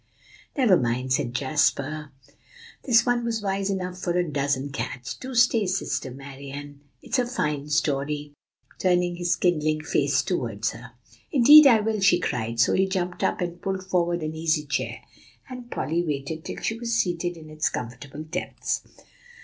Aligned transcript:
"Never 0.57 0.77
mind," 0.77 1.13
said 1.13 1.35
Jasper; 1.35 2.11
"this 2.85 3.05
one 3.05 3.23
was 3.23 3.43
wise 3.43 3.69
enough 3.69 3.99
for 3.99 4.17
a 4.17 4.27
dozen 4.27 4.71
cats. 4.71 5.13
Do 5.13 5.35
stay, 5.35 5.67
Sister 5.67 6.09
Marian; 6.09 6.81
it's 7.03 7.19
a 7.19 7.27
fine 7.27 7.69
story," 7.69 8.33
turning 8.79 9.17
his 9.17 9.35
kindling 9.35 9.83
face 9.83 10.23
toward 10.23 10.65
her. 10.69 10.93
"Indeed 11.31 11.67
I 11.67 11.81
will," 11.81 11.99
she 11.99 12.17
cried; 12.19 12.59
so 12.59 12.73
he 12.73 12.87
jumped 12.87 13.23
up, 13.23 13.41
and 13.41 13.61
pulled 13.61 13.85
forward 13.85 14.23
an 14.23 14.33
easy 14.33 14.65
chair, 14.65 15.03
and 15.47 15.69
Polly 15.69 16.01
waited 16.03 16.43
till 16.45 16.59
she 16.63 16.79
was 16.79 16.95
seated 16.95 17.37
in 17.37 17.51
its 17.51 17.69
comfortable 17.69 18.23
depths. 18.23 18.81